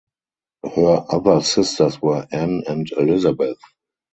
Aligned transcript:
Her 0.65 1.05
other 1.09 1.43
sisters 1.43 2.01
were 2.01 2.25
Anne 2.31 2.63
and 2.67 2.91
Elizabeth. 2.97 3.59